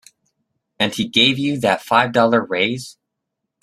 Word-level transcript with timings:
And 0.79 0.95
he 0.95 1.07
gave 1.07 1.37
you 1.37 1.59
that 1.59 1.83
five 1.83 2.11
dollar 2.11 2.43
raise. 2.43 2.97